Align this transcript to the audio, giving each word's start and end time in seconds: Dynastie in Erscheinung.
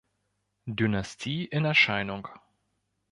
Dynastie 0.65 1.45
in 1.51 1.63
Erscheinung. 1.63 2.27